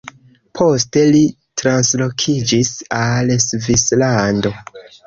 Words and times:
Poste 0.59 1.03
li 1.17 1.21
translokiĝis 1.63 2.73
al 3.05 3.35
Svislando. 3.49 4.57